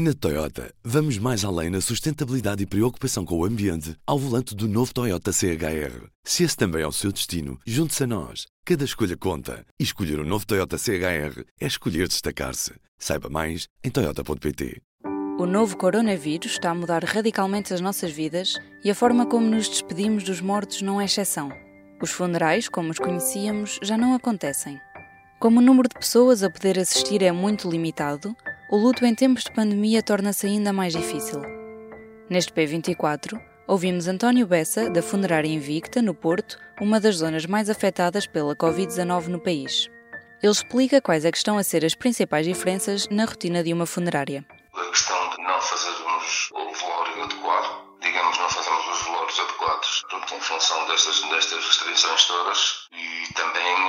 Na 0.00 0.14
Toyota, 0.14 0.72
vamos 0.84 1.18
mais 1.18 1.44
além 1.44 1.70
na 1.70 1.80
sustentabilidade 1.80 2.62
e 2.62 2.66
preocupação 2.66 3.24
com 3.24 3.36
o 3.36 3.44
ambiente 3.44 3.96
ao 4.06 4.16
volante 4.16 4.54
do 4.54 4.68
novo 4.68 4.94
Toyota 4.94 5.32
CHR. 5.32 6.06
Se 6.22 6.44
esse 6.44 6.56
também 6.56 6.82
é 6.82 6.86
o 6.86 6.92
seu 6.92 7.10
destino, 7.10 7.58
junte-se 7.66 8.04
a 8.04 8.06
nós. 8.06 8.46
Cada 8.64 8.84
escolha 8.84 9.16
conta. 9.16 9.66
E 9.76 9.82
escolher 9.82 10.20
o 10.20 10.22
um 10.22 10.24
novo 10.24 10.46
Toyota 10.46 10.78
CHR 10.78 11.42
é 11.60 11.66
escolher 11.66 12.06
destacar-se. 12.06 12.74
Saiba 12.96 13.28
mais 13.28 13.66
em 13.82 13.90
Toyota.pt. 13.90 14.80
O 15.36 15.46
novo 15.46 15.76
coronavírus 15.76 16.52
está 16.52 16.70
a 16.70 16.74
mudar 16.76 17.02
radicalmente 17.02 17.74
as 17.74 17.80
nossas 17.80 18.12
vidas 18.12 18.54
e 18.84 18.92
a 18.92 18.94
forma 18.94 19.26
como 19.26 19.50
nos 19.50 19.68
despedimos 19.68 20.22
dos 20.22 20.40
mortos 20.40 20.80
não 20.80 21.00
é 21.00 21.06
exceção. 21.06 21.50
Os 22.00 22.12
funerais, 22.12 22.68
como 22.68 22.92
os 22.92 23.00
conhecíamos, 23.00 23.80
já 23.82 23.98
não 23.98 24.14
acontecem. 24.14 24.78
Como 25.40 25.58
o 25.58 25.62
número 25.62 25.88
de 25.88 25.96
pessoas 25.96 26.44
a 26.44 26.50
poder 26.50 26.78
assistir 26.78 27.20
é 27.20 27.32
muito 27.32 27.68
limitado, 27.68 28.36
o 28.70 28.76
luto 28.76 29.04
em 29.06 29.14
tempos 29.14 29.44
de 29.44 29.52
pandemia 29.52 30.02
torna-se 30.02 30.46
ainda 30.46 30.72
mais 30.72 30.92
difícil. 30.92 31.40
Neste 32.28 32.52
P24, 32.52 33.40
ouvimos 33.66 34.06
António 34.06 34.46
Bessa, 34.46 34.90
da 34.90 35.02
Funerária 35.02 35.48
Invicta, 35.48 36.02
no 36.02 36.14
Porto, 36.14 36.58
uma 36.78 37.00
das 37.00 37.16
zonas 37.16 37.46
mais 37.46 37.70
afetadas 37.70 38.26
pela 38.26 38.54
Covid-19 38.54 39.28
no 39.28 39.40
país. 39.40 39.88
Ele 40.42 40.52
explica 40.52 41.00
quais 41.00 41.24
é 41.24 41.32
que 41.32 41.38
estão 41.38 41.56
a 41.56 41.62
ser 41.62 41.84
as 41.84 41.94
principais 41.94 42.46
diferenças 42.46 43.08
na 43.08 43.24
rotina 43.24 43.64
de 43.64 43.72
uma 43.72 43.86
funerária. 43.86 44.44
A 44.74 44.84
questão 44.90 45.30
de 45.30 45.42
não 45.42 45.60
fazermos 45.60 46.50
o 46.52 46.72
velório 46.74 47.22
adequado, 47.24 47.98
digamos, 48.02 48.38
não 48.38 48.48
fazemos 48.50 48.86
os 48.86 49.02
velórios 49.06 49.40
adequados, 49.40 50.04
portanto, 50.10 50.34
em 50.34 50.40
função 50.40 50.86
destas, 50.88 51.22
destas 51.22 51.64
restrições 51.64 52.24
todas, 52.26 52.88
e 52.92 53.32
também 53.32 53.87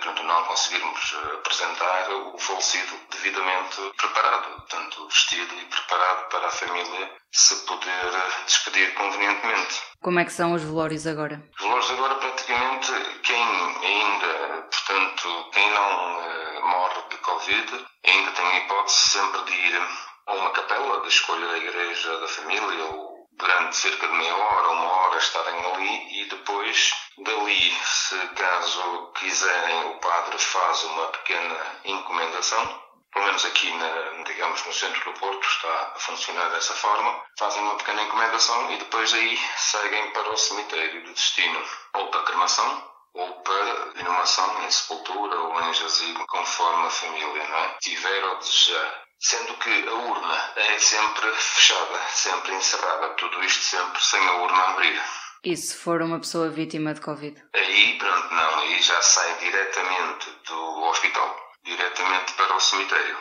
portanto, 0.00 0.22
não 0.22 0.44
conseguirmos 0.44 1.14
eh, 1.14 1.34
apresentar 1.34 2.10
o 2.10 2.38
falecido 2.38 2.98
devidamente 3.10 3.76
preparado, 3.96 4.54
portanto, 4.56 5.08
vestido 5.08 5.54
e 5.54 5.64
preparado 5.64 6.28
para 6.28 6.46
a 6.46 6.50
família 6.50 7.12
se 7.32 7.54
poder 7.66 7.90
eh, 7.90 8.44
despedir 8.44 8.94
convenientemente. 8.94 9.82
Como 10.02 10.20
é 10.20 10.24
que 10.24 10.32
são 10.32 10.52
os 10.52 10.62
velórios 10.62 11.06
agora? 11.06 11.42
Os 11.58 11.64
velórios 11.64 11.90
agora 11.90 12.14
praticamente 12.16 12.92
quem 13.22 13.42
ainda, 13.42 14.68
portanto, 14.70 15.50
quem 15.52 15.70
não 15.70 16.60
morre 16.62 17.02
de 17.10 17.16
Covid, 17.18 17.86
ainda 18.06 18.30
tem 18.32 18.46
a 18.46 18.58
hipótese 18.58 19.10
sempre 19.10 19.44
de 19.44 19.52
ir 19.52 19.82
a 20.26 20.34
uma 20.34 20.50
capela 20.50 21.00
da 21.00 21.08
escolha 21.08 21.46
da 21.48 21.58
igreja 21.58 22.20
da 22.20 22.28
família 22.28 22.84
ou 22.84 23.26
durante 23.32 23.76
cerca 23.76 24.06
de 24.08 24.14
meia 24.14 24.36
hora, 24.36 24.70
uma 24.70 24.90
hora 24.90 25.18
estarem 25.18 25.64
ali 25.72 26.22
e 26.22 26.28
depois 26.28 26.92
dali, 27.18 27.72
se 27.84 28.18
caso 28.28 29.12
quiserem, 29.14 29.90
o 29.90 29.98
padre 29.98 30.38
faz 30.38 30.84
uma 30.84 31.06
pequena 31.08 31.80
encomendação. 31.84 32.86
Pelo 33.12 33.26
menos 33.26 33.44
aqui, 33.46 33.72
na, 33.72 34.22
digamos, 34.24 34.64
no 34.66 34.72
centro 34.72 35.12
do 35.12 35.18
Porto 35.18 35.46
está 35.46 35.92
a 35.94 35.98
funcionar 35.98 36.50
dessa 36.50 36.74
forma. 36.74 37.22
Fazem 37.38 37.62
uma 37.62 37.76
pequena 37.76 38.02
encomendação 38.02 38.70
e 38.72 38.76
depois 38.76 39.12
aí 39.14 39.38
seguem 39.56 40.10
para 40.10 40.30
o 40.30 40.36
cemitério 40.36 41.02
do 41.04 41.12
destino, 41.14 41.62
ou 41.94 42.08
para 42.08 42.24
cremação, 42.24 42.90
ou 43.14 43.32
para 43.42 44.00
inumação 44.00 44.64
em 44.64 44.70
sepultura 44.70 45.40
ou 45.40 45.62
em 45.62 45.74
jazigo, 45.74 46.26
conforme 46.26 46.86
a 46.86 46.90
família 46.90 47.48
não 47.48 47.58
é? 47.58 47.76
tiver 47.80 48.24
ou 48.24 48.36
desejar 48.38 49.06
sendo 49.18 49.54
que 49.54 49.88
a 49.88 49.92
urna 49.92 50.52
é 50.56 50.78
sempre 50.78 51.32
fechada, 51.32 51.98
sempre 52.10 52.54
encerrada, 52.54 53.08
tudo 53.14 53.42
isto 53.42 53.62
sempre 53.62 54.02
sem 54.02 54.28
a 54.28 54.32
urna 54.32 54.62
abrir. 54.62 55.02
E 55.48 55.56
se 55.56 55.76
for 55.76 56.02
uma 56.02 56.18
pessoa 56.18 56.48
vítima 56.48 56.92
de 56.92 57.00
Covid? 57.00 57.40
Aí, 57.54 57.96
pronto, 57.98 58.34
não, 58.34 58.58
aí 58.58 58.82
já 58.82 59.00
sai 59.00 59.32
diretamente 59.38 60.28
do 60.44 60.82
hospital, 60.82 61.36
diretamente 61.62 62.32
para 62.32 62.52
o 62.52 62.58
cemitério. 62.58 63.16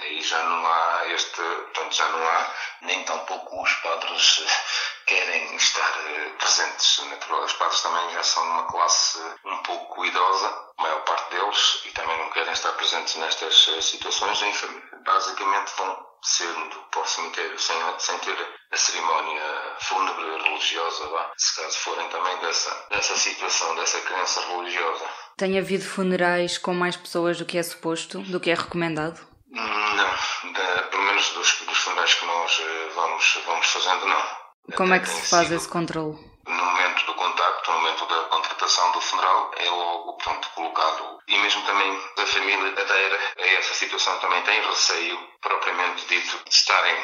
Aí 0.00 0.20
já 0.20 0.42
não 0.42 0.66
há 0.66 1.08
este, 1.08 1.40
portanto, 1.40 1.94
já 1.94 2.06
não 2.10 2.28
há 2.28 2.54
nem 2.82 3.02
tampouco 3.04 3.62
os 3.62 3.72
padres 3.76 4.44
querem 5.06 5.56
estar 5.56 5.98
eh, 6.08 6.32
presentes. 6.38 6.98
Natural, 7.06 7.42
os 7.42 7.54
padres 7.54 7.80
também 7.80 8.10
já 8.10 8.22
são 8.22 8.44
uma 8.50 8.66
classe 8.66 9.18
um 9.42 9.56
pouco 9.62 10.04
idosa, 10.04 10.48
a 10.76 10.82
maior 10.82 11.00
parte 11.04 11.30
deles, 11.30 11.80
e 11.86 11.90
também 11.92 12.18
não 12.18 12.28
querem 12.32 12.52
estar 12.52 12.71
presentes 12.82 13.16
nestas 13.16 13.68
eh, 13.68 13.80
situações. 13.80 14.40
Basicamente 15.04 15.72
vão 15.78 15.96
sendo 16.22 16.76
para 16.90 17.00
o 17.00 17.06
cemitério 17.06 17.58
sem, 17.58 17.76
sem 17.98 18.18
ter 18.18 18.36
a 18.70 18.76
cerimónia 18.76 19.42
fúnebre 19.80 20.24
religiosa 20.42 21.04
lá, 21.06 21.32
se 21.36 21.60
caso 21.60 21.78
forem 21.78 22.08
também 22.08 22.38
dessa, 22.38 22.86
dessa 22.90 23.16
situação, 23.16 23.74
dessa 23.76 24.00
crença 24.00 24.40
religiosa. 24.46 25.04
Tem 25.36 25.58
havido 25.58 25.84
funerais 25.84 26.58
com 26.58 26.74
mais 26.74 26.96
pessoas 26.96 27.38
do 27.38 27.44
que 27.44 27.58
é 27.58 27.62
suposto, 27.62 28.20
do 28.20 28.40
que 28.40 28.50
é 28.50 28.54
recomendado? 28.54 29.20
Não, 29.50 30.52
da, 30.52 30.82
pelo 30.90 31.02
menos 31.02 31.28
dos, 31.30 31.60
dos 31.66 31.78
funerais 31.78 32.14
que 32.14 32.26
nós 32.26 32.60
eh, 32.60 32.88
vamos, 32.94 33.38
vamos 33.46 33.66
fazendo, 33.66 34.06
não. 34.06 34.76
Como 34.76 34.94
é 34.94 35.00
que 35.00 35.08
se 35.08 35.28
faz 35.28 35.50
esse 35.50 35.68
controle? 35.68 36.31
No 36.46 36.64
momento 36.64 37.06
do 37.06 37.14
contacto, 37.14 37.70
no 37.70 37.78
momento 37.78 38.06
da 38.06 38.24
contratação 38.24 38.92
do 38.92 39.00
funeral, 39.00 39.50
é 39.56 39.70
logo 39.70 40.14
pronto, 40.14 40.48
colocado. 40.50 41.18
E 41.28 41.38
mesmo 41.38 41.62
também 41.62 42.00
a 42.18 42.26
família 42.26 42.72
adere 42.72 43.18
a 43.38 43.46
essa 43.58 43.74
situação, 43.74 44.18
também 44.18 44.42
tem 44.42 44.60
receio, 44.60 45.18
propriamente 45.40 46.04
dito, 46.06 46.42
de 46.44 46.54
estarem 46.54 46.96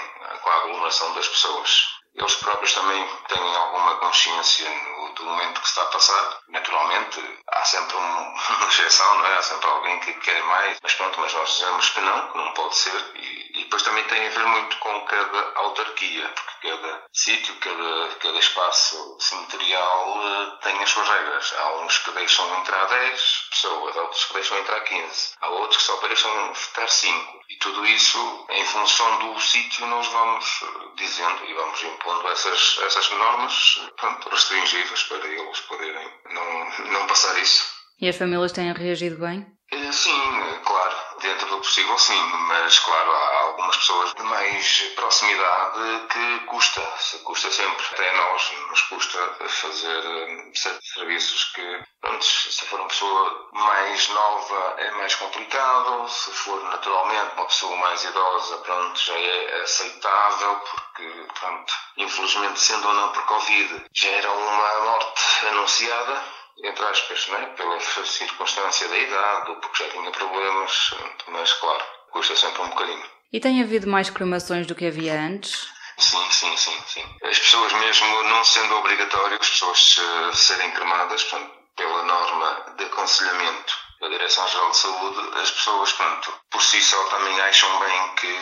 com 0.43 0.51
a 0.51 0.57
aglomeração 0.57 1.15
das 1.15 1.29
pessoas. 1.29 1.98
Eles 2.19 2.35
próprios 2.35 2.75
também 2.75 3.09
têm 3.29 3.57
alguma 3.57 3.97
consciência 3.97 4.69
no, 4.69 5.09
do 5.15 5.25
momento 5.25 5.61
que 5.61 5.69
se 5.69 5.73
está 5.73 5.83
a 5.83 5.93
passar. 5.93 6.41
Naturalmente, 6.49 7.23
há 7.49 7.65
sempre 7.65 7.97
um, 7.97 8.01
uma 8.59 8.69
exceção, 8.69 9.19
não 9.19 9.27
é? 9.27 9.39
Há 9.39 9.43
sempre 9.43 9.69
alguém 9.69 10.01
que 10.01 10.13
quer 10.15 10.43
mais, 10.43 10.79
mas 10.83 10.95
pronto, 10.95 11.21
mas 11.21 11.33
nós 11.33 11.51
dizemos 11.51 11.91
que 11.91 12.01
não, 12.01 12.33
que 12.33 12.39
não 12.39 12.53
pode 12.55 12.77
ser. 12.77 13.13
E, 13.15 13.61
e 13.61 13.65
depois 13.65 13.83
também 13.83 14.05
tem 14.05 14.27
a 14.27 14.31
ver 14.31 14.47
muito 14.47 14.77
com 14.79 15.01
cada 15.07 15.53
autarquia, 15.57 16.29
porque 16.29 16.69
cada 16.71 17.03
sítio, 17.13 17.55
cada, 17.61 18.15
cada 18.17 18.39
espaço 18.39 19.17
cemiterial 19.21 20.21
eh, 20.25 20.59
tem 20.63 20.83
as 20.83 20.91
suas 20.91 21.09
regras. 21.09 21.55
Há 21.57 21.73
uns 21.83 21.99
que 21.99 22.11
deixam 22.13 22.61
entrar 22.61 22.85
10 22.87 23.49
pessoas, 23.51 23.97
há 23.97 24.01
outros 24.03 24.25
que 24.25 24.35
deixam 24.35 24.59
entrar 24.59 24.81
15, 24.81 25.35
há 25.41 25.49
outros 25.51 25.77
que 25.77 25.83
só 25.83 25.97
deixam 26.07 26.55
ficar 26.55 26.89
5. 26.89 27.39
E 27.49 27.57
tudo 27.57 27.87
isso, 27.87 28.47
em 28.51 28.65
função 28.67 29.19
do 29.19 29.41
sítio, 29.41 29.87
nós 29.87 30.07
vamos 30.09 30.63
eh, 30.63 30.89
dizendo 30.97 31.45
e 31.47 31.55
vamos 31.55 31.83
impondo 31.83 32.08
essas, 32.33 32.79
essas 32.85 33.11
normas 33.11 33.81
pronto, 33.97 34.29
restringidas 34.29 35.03
para 35.05 35.27
eles 35.27 35.61
poderem 35.61 36.11
não, 36.31 36.91
não 36.93 37.07
passar 37.07 37.39
isso. 37.41 37.65
E 38.01 38.09
as 38.09 38.17
famílias 38.17 38.53
têm 38.53 38.73
reagido 38.73 39.19
bem? 39.19 39.47
Eh, 39.73 39.93
sim, 39.93 40.21
claro, 40.65 40.97
dentro 41.21 41.49
do 41.49 41.59
possível 41.59 41.99
sim, 41.99 42.21
mas 42.49 42.79
claro, 42.81 43.11
há 43.11 43.39
algumas 43.43 43.77
pessoas 43.77 44.15
de 44.15 44.23
mais 44.23 44.83
proximidade 44.95 46.07
que 46.09 46.39
custa, 46.47 46.81
custa 47.25 47.51
sempre. 47.51 47.87
Até 47.93 48.17
nós 48.17 48.53
nos 48.71 48.83
custa 48.83 49.37
fazer 49.49 50.05
eh, 50.05 50.51
certos 50.55 50.89
serviços 50.93 51.45
que, 51.55 51.85
pronto, 52.01 52.25
se 52.25 52.65
for 52.67 52.81
uma 52.81 52.89
pessoa 52.89 53.49
mais 53.53 54.09
nova 54.09 54.75
é 54.79 54.91
mais 54.93 55.15
complicado, 55.15 56.09
se 56.09 56.31
for 56.33 56.63
naturalmente 56.65 57.35
uma 57.35 57.47
pessoa 57.47 57.77
mais 57.77 58.05
idosa, 58.05 58.59
pronto, 58.59 59.01
já 59.01 59.19
é 59.19 59.63
aceitável, 59.63 60.57
porque, 60.57 61.27
pronto, 61.39 61.75
infelizmente 61.97 62.61
sendo 62.61 62.89
ou 62.89 62.95
não 62.95 63.13
por 63.13 63.25
Covid, 63.27 63.85
já 63.93 64.09
era 64.11 64.31
uma 64.31 64.81
morte 64.85 65.47
anunciada 65.47 66.38
entre 66.63 66.85
aspas, 66.85 67.29
né? 67.29 67.47
pela 67.57 67.81
circunstância 67.81 68.89
da 68.89 68.99
idade, 68.99 69.51
ou 69.51 69.57
porque 69.57 69.85
já 69.85 69.91
tinha 69.91 70.11
problemas, 70.11 70.95
mas 71.29 71.53
claro, 71.55 71.85
custa 72.11 72.35
sempre 72.37 72.63
um 72.63 72.69
bocadinho. 72.69 73.05
E 73.33 73.41
tem 73.41 73.63
havido 73.63 73.87
mais 73.87 74.11
cremações 74.11 74.67
do 74.67 74.75
que 74.75 74.87
havia 74.87 75.15
antes? 75.15 75.69
Sim, 75.99 76.31
sim, 76.31 76.57
sim, 76.57 76.83
sim. 76.87 77.05
As 77.25 77.39
pessoas 77.39 77.73
mesmo 77.73 78.23
não 78.25 78.45
sendo 78.45 78.77
obrigatório 78.77 79.37
as 79.41 79.51
pessoas 79.51 79.99
uh, 79.99 80.35
serem 80.35 80.71
cremadas, 80.71 81.25
portanto, 81.25 81.53
pela 81.77 82.03
norma 82.05 82.75
de 82.77 82.85
aconselhamento 82.85 83.77
da 84.01 84.09
Direção-Geral 84.09 84.71
de 84.71 84.77
Saúde, 84.77 85.39
as 85.41 85.51
pessoas, 85.51 85.93
pronto, 85.93 86.33
por 86.51 86.63
si 86.63 86.81
só 86.81 87.03
também 87.05 87.41
acham 87.41 87.81
bem 87.81 88.15
que 88.15 88.37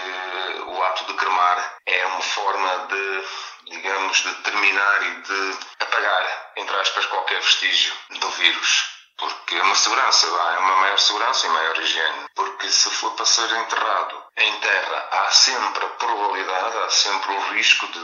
o 0.66 0.82
ato 0.82 1.04
de 1.06 1.14
cremar 1.14 1.76
é 1.86 2.06
uma 2.06 2.20
forma 2.20 2.86
de 2.88 3.24
digamos, 3.68 4.18
de 4.18 4.34
terminar 4.42 5.02
e 5.02 5.22
de 5.22 5.58
apagar, 5.86 6.52
entre 6.56 6.76
aspas, 6.76 7.06
qualquer 7.06 7.40
vestígio 7.40 7.94
do 8.10 8.28
vírus. 8.30 8.96
Porque 9.18 9.54
é 9.54 9.62
uma 9.62 9.74
segurança, 9.74 10.26
é 10.26 10.58
uma 10.58 10.76
maior 10.76 10.98
segurança 10.98 11.46
e 11.46 11.50
maior 11.50 11.78
higiene. 11.78 12.26
Porque 12.34 12.68
se 12.68 12.90
for 12.90 13.12
para 13.12 13.24
ser 13.24 13.50
enterrado 13.50 14.22
em 14.36 14.60
terra, 14.60 15.08
há 15.10 15.30
sempre 15.30 15.86
a 15.86 15.88
probabilidade, 15.88 16.76
há 16.76 16.90
sempre 16.90 17.32
o 17.32 17.40
risco 17.52 17.86
de 17.86 17.98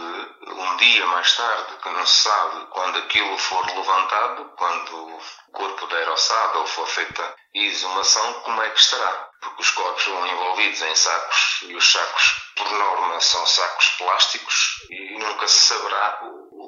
um 0.53 0.77
dia 0.77 1.07
mais 1.09 1.37
tarde, 1.37 1.77
que 1.83 1.89
não 1.91 2.07
se 2.07 2.23
sabe 2.23 2.67
quando 2.71 2.99
aquilo 2.99 3.37
for 3.37 3.67
levantado, 3.77 4.53
quando 4.57 4.97
o 4.97 5.21
corpo 5.53 5.87
der 5.89 6.09
ossada 6.09 6.59
ou 6.59 6.67
for 6.67 6.87
feita 6.89 7.35
exumação, 7.53 8.33
como 8.41 8.63
é 8.63 8.71
que 8.71 8.81
estará. 8.81 9.29
Porque 9.43 9.61
os 9.61 9.71
corpos 9.71 10.05
vão 10.07 10.27
envolvidos 10.27 10.81
em 10.81 10.95
sacos 10.97 11.59
e 11.65 11.75
os 11.77 11.93
sacos, 11.93 12.53
por 12.57 12.73
norma, 12.73 13.21
são 13.21 13.47
sacos 13.47 13.89
plásticos 13.99 14.87
e 14.89 15.19
nunca 15.19 15.47
se 15.47 15.61
saberá 15.61 16.21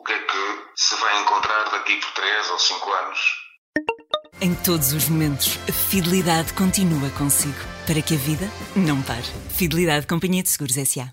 que 0.04 0.12
é 0.12 0.18
que 0.18 0.62
se 0.76 0.94
vai 0.96 1.22
encontrar 1.22 1.64
daqui 1.70 1.96
por 1.96 2.10
3 2.12 2.50
ou 2.50 2.58
5 2.58 2.92
anos. 2.92 3.18
Em 4.40 4.54
todos 4.54 4.92
os 4.92 5.08
momentos, 5.08 5.58
a 5.68 5.72
fidelidade 5.72 6.52
continua 6.52 7.08
consigo, 7.10 7.58
para 7.86 8.02
que 8.02 8.14
a 8.14 8.18
vida 8.18 8.46
não 8.76 9.00
pare. 9.02 9.24
Fidelidade 9.50 10.06
Companhia 10.06 10.42
de 10.42 10.50
Seguros 10.50 10.76
S.A. 10.76 11.10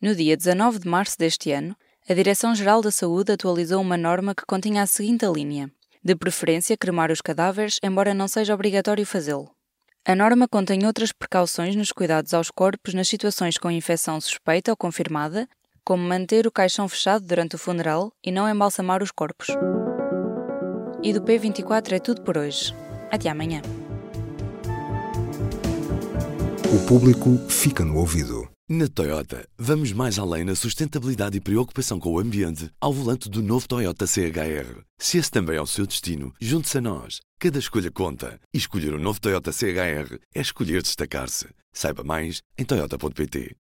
No 0.00 0.14
dia 0.14 0.36
19 0.36 0.78
de 0.78 0.88
março 0.88 1.18
deste 1.18 1.50
ano, 1.50 1.74
a 2.08 2.14
Direção-Geral 2.14 2.80
da 2.80 2.92
Saúde 2.92 3.32
atualizou 3.32 3.80
uma 3.80 3.96
norma 3.96 4.34
que 4.34 4.46
continha 4.46 4.82
a 4.82 4.86
seguinte 4.86 5.26
linha: 5.26 5.68
de 6.04 6.14
preferência 6.14 6.76
cremar 6.76 7.10
os 7.10 7.20
cadáveres, 7.20 7.78
embora 7.82 8.14
não 8.14 8.28
seja 8.28 8.54
obrigatório 8.54 9.04
fazê-lo. 9.04 9.50
A 10.06 10.14
norma 10.14 10.46
contém 10.46 10.86
outras 10.86 11.12
precauções 11.12 11.74
nos 11.74 11.90
cuidados 11.90 12.32
aos 12.32 12.50
corpos 12.50 12.94
nas 12.94 13.08
situações 13.08 13.58
com 13.58 13.70
infecção 13.70 14.20
suspeita 14.20 14.70
ou 14.70 14.76
confirmada, 14.76 15.48
como 15.88 16.06
manter 16.06 16.46
o 16.46 16.52
caixão 16.52 16.86
fechado 16.86 17.24
durante 17.24 17.56
o 17.56 17.58
funeral 17.58 18.12
e 18.22 18.30
não 18.30 18.46
embalsamar 18.46 19.02
os 19.02 19.10
corpos. 19.10 19.46
E 21.02 21.14
do 21.14 21.22
P24 21.22 21.92
é 21.92 21.98
tudo 21.98 22.20
por 22.20 22.36
hoje. 22.36 22.74
Até 23.10 23.30
amanhã. 23.30 23.62
O 26.70 26.86
público 26.86 27.38
fica 27.48 27.86
no 27.86 27.96
ouvido. 27.96 28.46
Na 28.68 28.86
Toyota, 28.86 29.48
vamos 29.56 29.94
mais 29.94 30.18
além 30.18 30.44
na 30.44 30.54
sustentabilidade 30.54 31.38
e 31.38 31.40
preocupação 31.40 31.98
com 31.98 32.12
o 32.12 32.18
ambiente 32.18 32.70
ao 32.78 32.92
volante 32.92 33.30
do 33.30 33.42
novo 33.42 33.66
Toyota 33.66 34.06
CHR. 34.06 34.82
Se 34.98 35.16
esse 35.16 35.30
também 35.30 35.56
é 35.56 35.62
o 35.62 35.66
seu 35.66 35.86
destino, 35.86 36.34
junte-se 36.38 36.76
a 36.76 36.82
nós. 36.82 37.20
Cada 37.40 37.58
escolha 37.58 37.90
conta. 37.90 38.38
E 38.52 38.58
escolher 38.58 38.92
o 38.92 38.98
um 38.98 39.02
novo 39.02 39.18
Toyota 39.22 39.52
CHR 39.52 40.18
é 40.34 40.40
escolher 40.42 40.82
destacar-se. 40.82 41.46
Saiba 41.72 42.04
mais 42.04 42.42
em 42.58 42.64
Toyota.pt. 42.66 43.56